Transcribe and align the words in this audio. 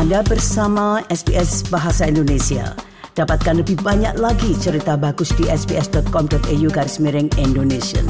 Anda 0.00 0.24
bersama 0.24 1.04
SBS 1.12 1.68
Bahasa 1.68 2.08
Indonesia. 2.08 2.72
Dapatkan 3.12 3.60
lebih 3.60 3.84
banyak 3.84 4.16
lagi 4.16 4.56
cerita 4.56 4.96
bagus 4.96 5.28
di 5.36 5.44
sbs.com.au 5.44 6.68
garis 6.72 6.96
miring 7.04 7.28
Indonesia. 7.36 8.00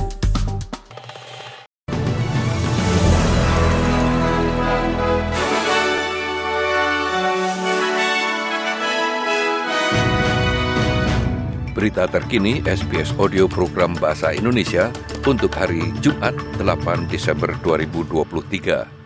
Berita 11.74 12.06
terkini 12.06 12.62
SBS 12.62 13.10
Audio 13.18 13.50
Program 13.50 13.98
Bahasa 13.98 14.30
Indonesia 14.30 14.94
untuk 15.26 15.50
hari 15.58 15.90
Jumat 15.98 16.38
8 16.54 17.10
Desember 17.10 17.50
2023. 17.66 18.99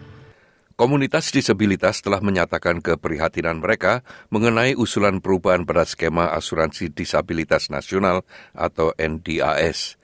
Komunitas 0.75 1.31
disabilitas 1.31 2.03
telah 2.03 2.19
menyatakan 2.19 2.83
keprihatinan 2.83 3.63
mereka 3.63 4.03
mengenai 4.27 4.75
usulan 4.75 5.23
perubahan 5.23 5.63
pada 5.63 5.87
skema 5.87 6.35
asuransi 6.35 6.91
disabilitas 6.91 7.71
nasional 7.71 8.27
atau 8.51 8.91
NDAS. 8.99 9.95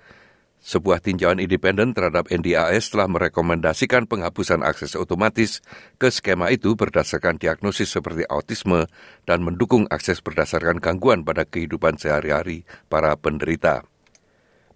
Sebuah 0.62 1.02
tinjauan 1.02 1.42
independen 1.42 1.90
terhadap 1.90 2.30
NDAS 2.30 2.94
telah 2.94 3.10
merekomendasikan 3.10 4.06
penghapusan 4.06 4.62
akses 4.62 4.94
otomatis 4.94 5.58
ke 5.98 6.06
skema 6.06 6.54
itu 6.54 6.78
berdasarkan 6.78 7.42
diagnosis 7.42 7.90
seperti 7.90 8.22
autisme 8.30 8.86
dan 9.26 9.42
mendukung 9.42 9.90
akses 9.90 10.22
berdasarkan 10.22 10.78
gangguan 10.78 11.26
pada 11.26 11.42
kehidupan 11.50 11.98
sehari-hari 11.98 12.62
para 12.86 13.18
penderita. 13.18 13.89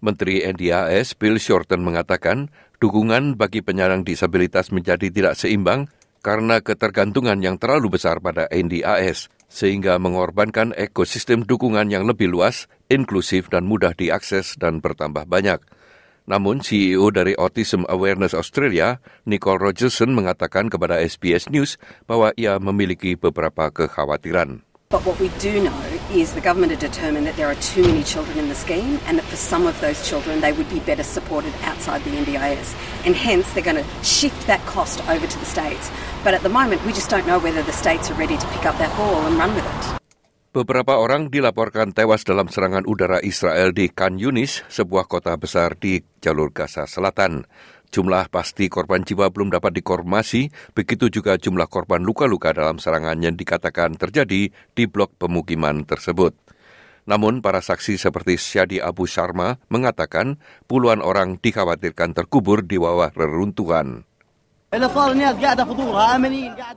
Menteri 0.03 0.43
NDAS 0.43 1.15
Bill 1.15 1.39
Shorten 1.39 1.85
mengatakan 1.85 2.51
dukungan 2.83 3.39
bagi 3.39 3.63
penyandang 3.63 4.03
disabilitas 4.03 4.73
menjadi 4.73 5.07
tidak 5.13 5.39
seimbang 5.39 5.87
karena 6.25 6.57
ketergantungan 6.59 7.37
yang 7.39 7.61
terlalu 7.61 7.95
besar 7.95 8.17
pada 8.17 8.49
NDAS 8.49 9.29
sehingga 9.45 10.01
mengorbankan 10.01 10.73
ekosistem 10.73 11.45
dukungan 11.45 11.93
yang 11.93 12.09
lebih 12.09 12.27
luas, 12.27 12.65
inklusif 12.89 13.47
dan 13.53 13.69
mudah 13.69 13.93
diakses 13.93 14.57
dan 14.57 14.81
bertambah 14.81 15.29
banyak. 15.29 15.61
Namun 16.25 16.65
CEO 16.65 17.13
dari 17.13 17.37
Autism 17.37 17.85
Awareness 17.85 18.33
Australia, 18.33 18.97
Nicole 19.29 19.61
Rogerson 19.61 20.17
mengatakan 20.17 20.73
kepada 20.73 20.97
SBS 20.97 21.53
News 21.53 21.77
bahwa 22.09 22.33
ia 22.33 22.57
memiliki 22.57 23.13
beberapa 23.13 23.69
kekhawatiran. 23.69 24.64
But 24.89 25.01
what 25.01 25.17
we 25.17 25.33
do 25.41 25.65
know 25.65 25.81
is 26.13 26.37
the 26.37 26.45
government 26.45 26.69
have 26.69 26.79
determined 26.79 27.25
that 27.25 27.33
there 27.41 27.49
are 27.49 27.57
too 27.57 27.81
many 27.81 28.05
children 28.05 28.37
in 28.37 28.53
the 28.53 28.55
scheme 28.55 29.01
and 29.09 29.17
that 29.17 29.25
for 29.25 29.35
some 29.35 29.65
of 29.65 29.73
those 29.81 30.05
children 30.05 30.45
they 30.45 30.53
would 30.53 30.69
be 30.69 30.77
better 30.77 31.01
supported 31.01 31.53
outside 31.65 32.05
the 32.05 32.13
NDIS. 32.13 32.77
And 33.01 33.17
hence 33.17 33.49
they're 33.53 33.65
going 33.65 33.81
to 33.81 33.87
shift 34.05 34.45
that 34.45 34.61
cost 34.69 35.01
over 35.09 35.25
to 35.25 35.37
the 35.41 35.49
states. 35.49 35.89
But 36.21 36.37
at 36.37 36.45
the 36.45 36.53
moment 36.53 36.85
we 36.85 36.93
just 36.93 37.09
don't 37.09 37.25
know 37.25 37.41
whether 37.41 37.65
the 37.65 37.73
states 37.73 38.13
are 38.13 38.17
ready 38.21 38.37
to 38.37 38.47
pick 38.53 38.69
up 38.69 38.77
that 38.77 38.95
ball 38.95 39.25
and 39.25 39.37
run 39.41 39.57
with 39.57 39.65
it. 39.65 39.97
Beberapa 40.55 40.95
orang 40.95 41.27
dilaporkan 41.27 41.91
tewas 41.91 42.23
dalam 42.23 42.47
serangan 42.47 42.87
udara 42.87 43.19
Israel 43.19 43.75
di 43.75 43.91
Khan 43.91 44.15
Yunis, 44.15 44.63
sebuah 44.71 45.03
kota 45.03 45.35
besar 45.35 45.75
di 45.75 45.99
jalur 46.23 46.55
Gaza 46.55 46.87
Selatan. 46.87 47.43
Jumlah 47.95 48.27
pasti 48.27 48.67
korban 48.67 49.07
jiwa 49.07 49.31
belum 49.31 49.55
dapat 49.55 49.79
dikonfirmasi, 49.79 50.75
begitu 50.75 51.07
juga 51.07 51.39
jumlah 51.39 51.71
korban 51.71 52.03
luka-luka 52.03 52.51
dalam 52.51 52.75
serangan 52.75 53.15
yang 53.23 53.39
dikatakan 53.39 53.95
terjadi 53.95 54.51
di 54.51 54.83
blok 54.83 55.15
pemukiman 55.15 55.87
tersebut. 55.87 56.35
Namun 57.07 57.39
para 57.39 57.63
saksi 57.63 57.95
seperti 57.95 58.35
Syadi 58.35 58.83
Abu 58.83 59.07
Sharma 59.07 59.63
mengatakan 59.71 60.43
puluhan 60.67 60.99
orang 60.99 61.39
dikhawatirkan 61.39 62.11
terkubur 62.11 62.67
di 62.67 62.75
bawah 62.75 63.15
reruntuhan. 63.15 64.03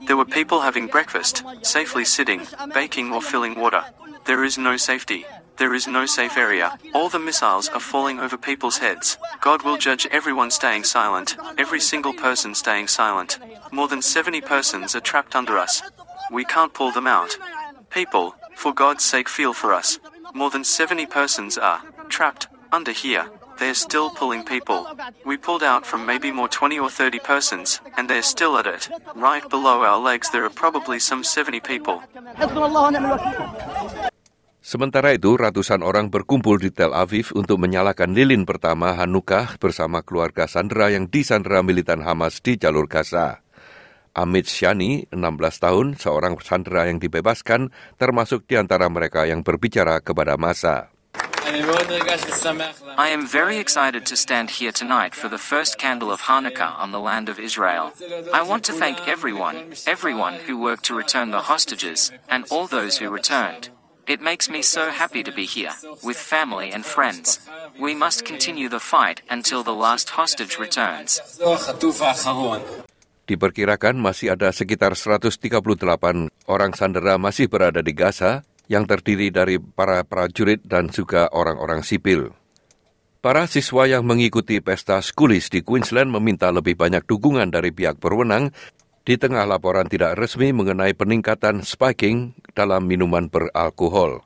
There 0.07 0.15
were 0.15 0.29
people 0.31 0.63
having 0.63 0.87
breakfast, 0.87 1.43
safely 1.67 2.07
sitting, 2.07 2.47
baking 2.71 3.11
or 3.11 3.19
filling 3.19 3.59
water. 3.59 3.83
There 4.23 4.47
is 4.47 4.55
no 4.55 4.79
safety. 4.79 5.27
There 5.59 5.73
is 5.73 5.87
no 5.87 6.05
safe 6.05 6.37
area. 6.37 6.79
All 6.95 7.09
the 7.09 7.19
missiles 7.19 7.67
are 7.67 7.81
falling 7.81 8.17
over 8.17 8.37
people's 8.37 8.77
heads. 8.77 9.17
God 9.41 9.63
will 9.63 9.77
judge 9.77 10.07
everyone 10.09 10.51
staying 10.51 10.85
silent, 10.85 11.35
every 11.57 11.81
single 11.81 12.13
person 12.13 12.55
staying 12.55 12.87
silent. 12.87 13.37
More 13.73 13.89
than 13.89 14.01
70 14.01 14.39
persons 14.39 14.95
are 14.95 15.01
trapped 15.01 15.35
under 15.35 15.57
us. 15.57 15.81
We 16.31 16.45
can't 16.45 16.73
pull 16.73 16.93
them 16.93 17.07
out. 17.07 17.37
People, 17.89 18.35
for 18.55 18.73
God's 18.73 19.03
sake, 19.03 19.27
feel 19.27 19.53
for 19.53 19.73
us. 19.73 19.99
More 20.33 20.49
than 20.49 20.63
70 20.63 21.05
persons 21.07 21.57
are 21.57 21.83
trapped 22.07 22.47
under 22.71 22.93
here. 22.93 23.29
They're 23.59 23.73
still 23.73 24.09
pulling 24.09 24.45
people. 24.45 24.87
We 25.25 25.35
pulled 25.35 25.63
out 25.63 25.85
from 25.85 26.05
maybe 26.05 26.31
more 26.31 26.47
20 26.47 26.79
or 26.79 26.89
30 26.89 27.19
persons, 27.19 27.81
and 27.97 28.09
they're 28.09 28.21
still 28.21 28.57
at 28.57 28.65
it. 28.65 28.87
Right 29.15 29.47
below 29.49 29.83
our 29.83 29.99
legs, 29.99 30.29
there 30.29 30.45
are 30.45 30.49
probably 30.49 30.99
some 30.99 31.25
70 31.25 31.59
people. 31.59 32.01
Sementara 34.69 35.17
itu, 35.17 35.33
ratusan 35.33 35.81
orang 35.81 36.13
berkumpul 36.13 36.61
di 36.61 36.69
Tel 36.69 36.93
Aviv 36.93 37.33
untuk 37.33 37.57
menyalakan 37.57 38.13
lilin 38.13 38.45
pertama 38.45 38.93
Hanukkah 38.93 39.57
bersama 39.57 40.05
keluarga 40.05 40.45
Sandra 40.45 40.93
yang 40.93 41.09
disandera 41.09 41.65
militan 41.65 42.05
Hamas 42.05 42.37
di 42.37 42.53
jalur 42.53 42.85
Gaza. 42.85 43.41
Amit 44.13 44.45
Shani, 44.45 45.09
16 45.09 45.65
tahun, 45.65 45.97
seorang 45.97 46.37
sandera 46.45 46.85
yang 46.85 47.01
dibebaskan, 47.01 47.73
termasuk 47.97 48.45
di 48.45 48.61
antara 48.61 48.85
mereka 48.93 49.25
yang 49.25 49.41
berbicara 49.41 50.05
kepada 50.05 50.37
masa. 50.37 50.93
I 52.93 53.09
am 53.09 53.25
very 53.25 53.57
excited 53.57 54.05
to 54.05 54.13
stand 54.13 54.61
here 54.61 54.69
tonight 54.69 55.17
for 55.17 55.33
the 55.33 55.41
first 55.41 55.81
candle 55.81 56.13
of 56.13 56.29
Hanukkah 56.29 56.77
on 56.77 56.93
the 56.93 57.01
land 57.01 57.25
of 57.25 57.41
Israel. 57.41 57.89
I 58.29 58.45
want 58.45 58.69
to 58.69 58.73
thank 58.77 59.09
everyone, 59.09 59.73
everyone 59.89 60.37
who 60.45 60.61
worked 60.61 60.85
to 60.85 60.93
return 60.93 61.33
the 61.33 61.49
hostages, 61.49 62.13
and 62.29 62.45
all 62.53 62.69
those 62.69 63.01
who 63.01 63.09
returned. 63.09 63.73
It 64.09 64.25
makes 64.25 64.49
me 64.49 64.65
so 64.65 64.89
happy 64.89 65.21
to 65.21 65.29
be 65.29 65.45
here, 65.45 65.77
with 66.01 66.17
family 66.17 66.73
and 66.73 66.81
friends. 66.81 67.45
We 67.77 67.93
must 67.93 68.25
continue 68.25 68.65
the 68.65 68.81
fight 68.81 69.21
until 69.29 69.61
the 69.61 69.77
last 69.77 70.17
hostage 70.17 70.57
returns. 70.57 71.21
Diperkirakan 73.29 74.01
masih 74.01 74.33
ada 74.33 74.49
sekitar 74.49 74.97
138 74.97 75.53
orang 76.49 76.71
sandera 76.73 77.21
masih 77.21 77.53
berada 77.53 77.85
di 77.85 77.93
Gaza 77.93 78.41
yang 78.65 78.89
terdiri 78.89 79.29
dari 79.29 79.61
para 79.61 80.01
prajurit 80.01 80.65
dan 80.65 80.89
juga 80.89 81.29
orang-orang 81.29 81.85
sipil. 81.85 82.33
Para 83.21 83.45
siswa 83.45 83.85
yang 83.85 84.09
mengikuti 84.09 84.57
pesta 84.57 85.05
skulis 85.05 85.53
di 85.53 85.61
Queensland 85.61 86.09
meminta 86.09 86.49
lebih 86.49 86.73
banyak 86.73 87.05
dukungan 87.05 87.53
dari 87.53 87.69
pihak 87.69 88.01
berwenang 88.01 88.49
di 89.05 89.21
tengah 89.21 89.45
laporan 89.45 89.85
tidak 89.85 90.17
resmi 90.17 90.49
mengenai 90.49 90.97
peningkatan 90.97 91.61
spiking 91.61 92.33
dalam 92.59 92.83
minuman 92.83 93.31
beralkohol. 93.31 94.19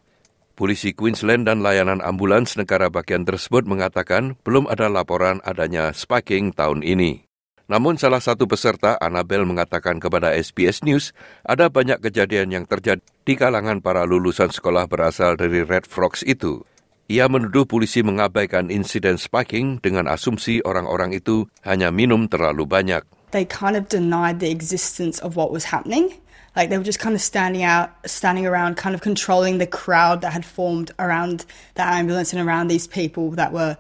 Polisi 0.58 0.98
Queensland 0.98 1.46
dan 1.46 1.62
layanan 1.62 2.02
ambulans 2.02 2.58
negara 2.58 2.90
bagian 2.90 3.26
tersebut 3.26 3.70
mengatakan 3.70 4.34
belum 4.42 4.66
ada 4.70 4.90
laporan 4.90 5.38
adanya 5.46 5.94
spiking 5.94 6.50
tahun 6.50 6.82
ini. 6.82 7.30
Namun 7.70 7.98
salah 7.98 8.22
satu 8.22 8.50
peserta, 8.50 8.98
Annabel, 8.98 9.46
mengatakan 9.46 9.98
kepada 9.98 10.34
SBS 10.34 10.82
News, 10.86 11.14
ada 11.46 11.70
banyak 11.70 12.02
kejadian 12.02 12.54
yang 12.54 12.66
terjadi 12.66 13.02
di 13.26 13.34
kalangan 13.34 13.82
para 13.82 14.06
lulusan 14.06 14.50
sekolah 14.50 14.86
berasal 14.86 15.38
dari 15.38 15.62
Red 15.66 15.90
Frogs 15.90 16.26
itu. 16.26 16.66
Ia 17.10 17.30
menuduh 17.30 17.66
polisi 17.66 18.06
mengabaikan 18.06 18.70
insiden 18.70 19.18
spiking 19.18 19.82
dengan 19.82 20.06
asumsi 20.12 20.62
orang-orang 20.66 21.18
itu 21.18 21.50
hanya 21.66 21.90
minum 21.90 22.30
terlalu 22.30 22.68
banyak. 22.68 23.02
they 23.34 23.44
kind 23.44 23.76
of 23.76 23.90
denied 23.90 24.40
the 24.40 24.50
existence 24.54 25.20
of 25.20 25.36
what 25.36 25.52
was 25.52 25.66
happening. 25.74 26.14
Like 26.54 26.70
they 26.70 26.78
were 26.78 26.86
just 26.86 27.02
kind 27.02 27.18
of 27.18 27.22
standing 27.22 27.66
out, 27.66 27.90
standing 28.06 28.46
around, 28.46 28.78
kind 28.78 28.94
of 28.94 29.02
controlling 29.02 29.58
the 29.58 29.66
crowd 29.66 30.22
that 30.22 30.34
had 30.34 30.46
formed 30.46 30.94
around 31.02 31.46
the 31.74 31.82
ambulance 31.82 32.34
and 32.34 32.42
around 32.42 32.70
these 32.70 32.86
people 32.86 33.32
that 33.42 33.54
were 33.54 33.78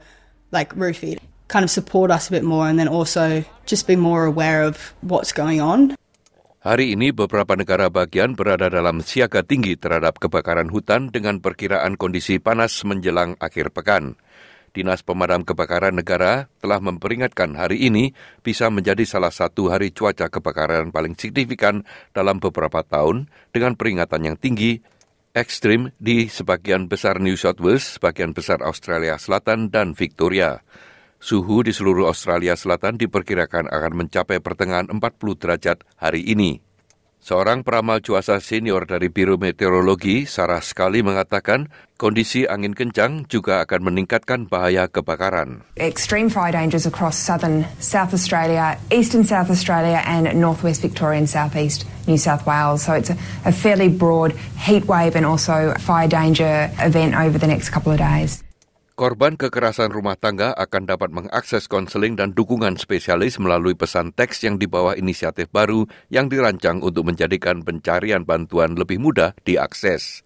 like 0.50 0.74
roofied. 0.74 1.22
Kind 1.48 1.62
of 1.62 1.70
support 1.70 2.10
us 2.10 2.30
a 2.30 2.32
bit 2.34 2.44
more 2.44 2.66
and 2.66 2.82
then 2.82 2.90
also 2.90 3.46
just 3.70 3.86
be 3.86 3.96
more 3.96 4.26
aware 4.26 4.66
of 4.66 4.94
what's 5.06 5.32
going 5.32 5.62
on. 5.62 5.94
Hari 6.64 6.96
ini 6.96 7.12
beberapa 7.12 7.60
negara 7.60 7.92
bagian 7.92 8.40
berada 8.40 8.72
dalam 8.72 9.04
siaga 9.04 9.44
tinggi 9.44 9.76
terhadap 9.76 10.24
kebakaran 10.24 10.72
hutan 10.72 11.12
dengan 11.12 11.44
perkiraan 11.44 12.00
kondisi 12.00 12.40
panas 12.40 12.88
menjelang 12.88 13.36
akhir 13.44 13.76
pekan. 13.76 14.16
Dinas 14.74 15.06
Pemadam 15.06 15.46
Kebakaran 15.46 15.94
Negara 15.94 16.50
telah 16.58 16.82
memperingatkan 16.82 17.54
hari 17.54 17.86
ini 17.86 18.18
bisa 18.42 18.74
menjadi 18.74 19.06
salah 19.06 19.30
satu 19.30 19.70
hari 19.70 19.94
cuaca 19.94 20.34
kebakaran 20.34 20.90
paling 20.90 21.14
signifikan 21.14 21.86
dalam 22.10 22.42
beberapa 22.42 22.82
tahun 22.82 23.30
dengan 23.54 23.78
peringatan 23.78 24.34
yang 24.34 24.38
tinggi, 24.42 24.82
ekstrim 25.38 25.94
di 26.02 26.26
sebagian 26.26 26.90
besar 26.90 27.22
New 27.22 27.38
South 27.38 27.62
Wales, 27.62 28.02
sebagian 28.02 28.34
besar 28.34 28.66
Australia 28.66 29.22
Selatan, 29.22 29.70
dan 29.70 29.94
Victoria. 29.94 30.66
Suhu 31.22 31.62
di 31.62 31.72
seluruh 31.72 32.10
Australia 32.10 32.58
Selatan 32.58 32.98
diperkirakan 32.98 33.70
akan 33.70 33.94
mencapai 33.94 34.42
pertengahan 34.42 34.90
40 34.90 35.00
derajat 35.38 35.86
hari 36.02 36.26
ini. 36.26 36.73
Seorang 37.24 37.64
peramal 37.64 38.04
cuaca 38.04 38.36
senior 38.44 38.84
dari 38.84 39.08
Biro 39.08 39.40
Meteorologi, 39.40 40.28
Sarah 40.28 40.60
Sekali 40.60 41.00
mengatakan 41.00 41.72
kondisi 41.96 42.44
angin 42.44 42.76
kencang 42.76 43.24
juga 43.32 43.64
akan 43.64 43.88
meningkatkan 43.88 44.52
bahaya 44.52 44.92
kebakaran. 44.92 45.64
Extreme 45.80 46.28
fire 46.28 46.52
dangers 46.52 46.84
across 46.84 47.16
southern 47.16 47.64
South 47.80 48.12
Australia, 48.12 48.76
eastern 48.92 49.24
South 49.24 49.48
Australia 49.48 50.04
and 50.04 50.36
northwest 50.36 50.84
Victoria 50.84 51.24
and 51.24 51.32
southeast 51.32 51.88
New 52.12 52.20
South 52.20 52.44
Wales. 52.44 52.84
So 52.84 53.00
it's 53.00 53.08
a, 53.08 53.56
fairly 53.56 53.88
broad 53.88 54.36
heat 54.60 54.84
wave 54.92 55.16
and 55.16 55.24
also 55.24 55.80
fire 55.80 56.12
danger 56.12 56.68
event 56.84 57.16
over 57.16 57.40
the 57.40 57.48
next 57.48 57.72
couple 57.72 57.96
of 57.96 58.04
days. 58.04 58.44
Korban 58.94 59.42
kekerasan 59.42 59.90
rumah 59.90 60.14
tangga 60.14 60.54
akan 60.54 60.86
dapat 60.86 61.10
mengakses 61.10 61.66
konseling 61.66 62.14
dan 62.14 62.38
dukungan 62.38 62.78
spesialis 62.78 63.42
melalui 63.42 63.74
pesan 63.74 64.14
teks 64.14 64.46
yang 64.46 64.62
dibawa 64.62 64.94
inisiatif 64.94 65.50
baru 65.50 65.90
yang 66.14 66.30
dirancang 66.30 66.78
untuk 66.78 67.10
menjadikan 67.10 67.66
pencarian 67.66 68.22
bantuan 68.22 68.78
lebih 68.78 69.02
mudah 69.02 69.34
diakses. 69.50 70.22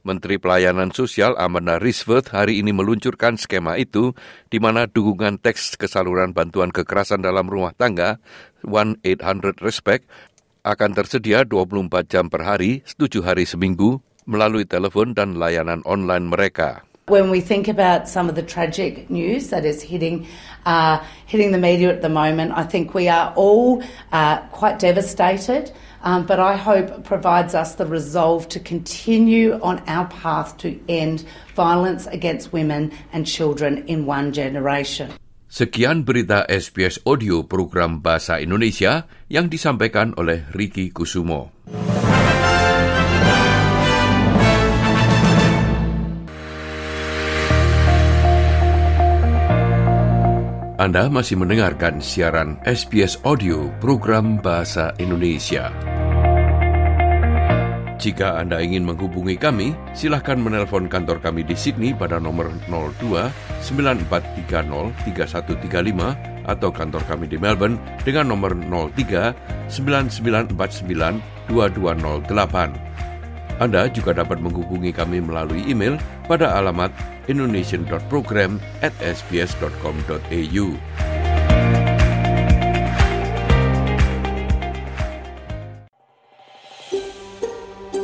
Menteri 0.00 0.40
Pelayanan 0.40 0.96
Sosial 0.96 1.36
Amanda 1.36 1.76
Risworth 1.76 2.32
hari 2.32 2.56
ini 2.56 2.72
meluncurkan 2.72 3.36
skema 3.36 3.76
itu 3.76 4.16
di 4.48 4.64
mana 4.64 4.88
dukungan 4.88 5.36
teks 5.36 5.76
kesaluran 5.76 6.32
bantuan 6.32 6.72
kekerasan 6.72 7.20
dalam 7.20 7.44
rumah 7.44 7.76
tangga 7.76 8.16
1-800-RESPECT 8.64 10.08
akan 10.64 10.90
tersedia 10.96 11.44
24 11.44 12.08
jam 12.08 12.32
per 12.32 12.48
hari, 12.48 12.80
7 12.96 13.20
hari 13.20 13.44
seminggu 13.44 14.00
melalui 14.24 14.64
telepon 14.64 15.12
dan 15.12 15.36
layanan 15.36 15.84
online 15.84 16.32
mereka. 16.32 16.88
When 17.06 17.30
we 17.30 17.38
think 17.38 17.70
about 17.70 18.10
some 18.10 18.26
of 18.26 18.34
the 18.34 18.42
tragic 18.42 19.06
news 19.06 19.54
that 19.54 19.62
is 19.62 19.78
hitting 19.78 20.26
uh, 20.66 20.98
hitting 21.30 21.54
the 21.54 21.62
media 21.62 21.94
at 21.94 22.02
the 22.02 22.10
moment, 22.10 22.50
I 22.58 22.66
think 22.66 22.98
we 22.98 23.06
are 23.06 23.30
all 23.38 23.78
uh, 24.10 24.42
quite 24.50 24.82
devastated. 24.82 25.70
Um, 26.02 26.26
but 26.26 26.42
I 26.42 26.58
hope 26.58 27.06
provides 27.06 27.54
us 27.54 27.78
the 27.78 27.86
resolve 27.86 28.50
to 28.50 28.58
continue 28.58 29.54
on 29.62 29.86
our 29.86 30.10
path 30.10 30.58
to 30.66 30.74
end 30.90 31.22
violence 31.54 32.10
against 32.10 32.50
women 32.50 32.90
and 33.14 33.22
children 33.22 33.86
in 33.86 34.02
one 34.02 34.34
generation. 34.34 35.14
Sekian 35.46 36.02
berita 36.02 36.42
SBS 36.50 36.98
Audio 37.06 37.46
program 37.46 38.02
Bahasa 38.02 38.42
Indonesia 38.42 39.06
yang 39.30 39.46
disampaikan 39.46 40.10
oleh 40.18 40.42
Ricky 40.50 40.90
Kusumo. 40.90 41.55
Anda 50.86 51.10
masih 51.10 51.34
mendengarkan 51.34 51.98
siaran 51.98 52.62
SBS 52.62 53.18
Audio 53.26 53.74
program 53.82 54.38
Bahasa 54.38 54.94
Indonesia. 55.02 55.74
Jika 57.98 58.38
Anda 58.38 58.62
ingin 58.62 58.86
menghubungi 58.86 59.34
kami, 59.34 59.74
silahkan 59.98 60.38
menelpon 60.38 60.86
kantor 60.86 61.18
kami 61.18 61.42
di 61.42 61.58
Sydney 61.58 61.90
pada 61.90 62.22
nomor 62.22 62.54
02 62.70 63.02
9430 63.66 64.94
3135 65.10 66.54
atau 66.54 66.70
kantor 66.70 67.02
kami 67.10 67.26
di 67.26 67.34
Melbourne 67.34 67.82
dengan 68.06 68.30
nomor 68.30 68.54
03 68.54 69.34
9949 69.66 71.50
2208. 71.50 73.15
Anda 73.56 73.88
juga 73.88 74.12
dapat 74.12 74.40
menghubungi 74.40 74.92
kami 74.92 75.24
melalui 75.24 75.64
email 75.64 75.96
pada 76.28 76.56
alamat 76.60 76.92
indonesian.program 77.26 78.60
at 78.84 78.92
sbs.com.au. 79.00 80.66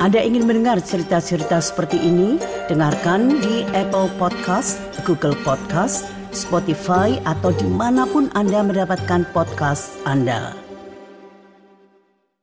Anda 0.02 0.18
ingin 0.18 0.50
mendengar 0.50 0.82
cerita-cerita 0.82 1.62
seperti 1.62 1.94
ini? 1.94 2.34
Dengarkan 2.66 3.38
di 3.38 3.62
Apple 3.70 4.10
Podcast, 4.18 4.82
Google 5.06 5.38
Podcast, 5.46 6.10
Spotify, 6.34 7.22
atau 7.22 7.54
di 7.54 7.70
mana 7.70 8.02
pun 8.10 8.26
Anda 8.34 8.66
mendapatkan 8.66 9.30
podcast 9.30 9.94
Anda. 10.02 10.61